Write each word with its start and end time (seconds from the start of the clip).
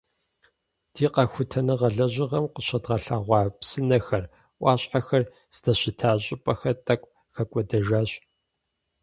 Ди 0.93 1.07
къэхутэныгъэ 1.13 1.89
лэжьыгъэм 1.95 2.45
къыщыдгъэлъэгъуа 2.53 3.39
псынэхэр, 3.59 4.23
ӏуащхьэхэр 4.59 5.23
здэщыта 5.55 6.09
щӏыпӏэхэр 6.23 6.75
тӏэкӏу 6.85 7.11
хэкӏуэдэжащ. 7.35 8.11